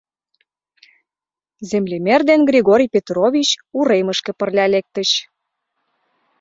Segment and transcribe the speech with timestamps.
[1.69, 5.09] Землемер ден Григорий Петрович уремышке пырля лектыч.